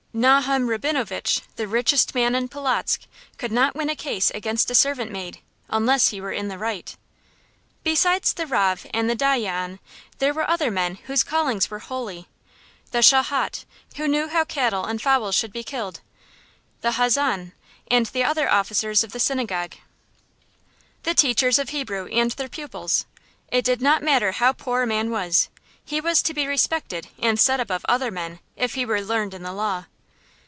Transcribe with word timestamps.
Nohem 0.13 0.67
Rabinovitch, 0.67 1.39
the 1.55 1.69
richest 1.69 2.13
man 2.13 2.35
in 2.35 2.49
Polotzk, 2.49 3.07
could 3.37 3.49
not 3.49 3.75
win 3.77 3.89
a 3.89 3.95
case 3.95 4.29
against 4.31 4.69
a 4.69 4.75
servant 4.75 5.09
maid, 5.09 5.39
unless 5.69 6.09
he 6.09 6.19
were 6.19 6.33
in 6.33 6.49
the 6.49 6.57
right. 6.57 6.97
Besides 7.85 8.33
the 8.33 8.45
rav 8.45 8.85
and 8.93 9.09
the 9.09 9.15
dayyan 9.15 9.79
there 10.19 10.33
were 10.33 10.49
other 10.49 10.69
men 10.69 10.95
whose 11.05 11.23
callings 11.23 11.69
were 11.71 11.79
holy, 11.79 12.27
the 12.91 13.01
shohat, 13.01 13.63
who 13.95 14.05
knew 14.05 14.27
how 14.27 14.43
cattle 14.43 14.83
and 14.83 15.01
fowls 15.01 15.33
should 15.33 15.53
be 15.53 15.63
killed; 15.63 16.01
the 16.81 16.95
hazzan 16.99 17.53
and 17.89 18.07
the 18.07 18.25
other 18.25 18.51
officers 18.51 19.05
of 19.05 19.13
the 19.13 19.19
synagogue; 19.19 19.75
the 21.03 21.13
teachers 21.13 21.57
of 21.57 21.69
Hebrew, 21.69 22.07
and 22.07 22.31
their 22.31 22.49
pupils. 22.49 23.05
It 23.49 23.63
did 23.63 23.81
not 23.81 24.03
matter 24.03 24.33
how 24.33 24.51
poor 24.51 24.81
a 24.83 24.87
man 24.87 25.09
was, 25.09 25.47
he 25.85 26.01
was 26.01 26.21
to 26.23 26.33
be 26.33 26.47
respected 26.47 27.07
and 27.17 27.39
set 27.39 27.61
above 27.61 27.85
other 27.87 28.11
men, 28.11 28.39
if 28.57 28.73
he 28.73 28.85
were 28.85 28.99
learned 29.01 29.33
in 29.33 29.43
the 29.43 29.53
Law. 29.53 29.85